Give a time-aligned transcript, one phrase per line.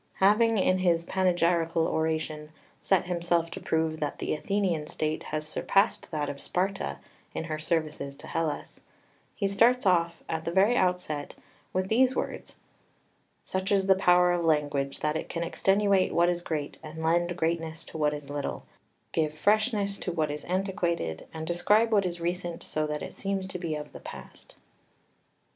[0.15, 6.09] Having in his Panegyrical Oration set himself to prove that the Athenian state has surpassed
[6.09, 6.97] that of Sparta
[7.35, 8.81] in her services to Hellas,
[9.35, 11.35] he starts off at the very outset
[11.71, 12.55] with these words:
[13.43, 17.37] "Such is the power of language that it can extenuate what is great, and lend
[17.37, 18.65] greatness to what is little,
[19.11, 23.45] give freshness to what is antiquated, and describe what is recent so that it seems
[23.45, 24.55] to be of the past."